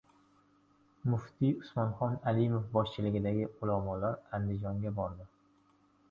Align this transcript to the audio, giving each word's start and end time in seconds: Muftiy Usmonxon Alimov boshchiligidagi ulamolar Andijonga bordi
Muftiy 1.09 1.51
Usmonxon 1.63 2.15
Alimov 2.31 2.65
boshchiligidagi 2.77 3.43
ulamolar 3.67 4.17
Andijonga 4.39 4.93
bordi 5.01 5.29